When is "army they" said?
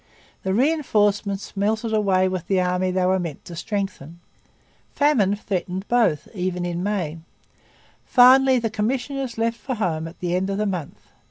2.59-3.05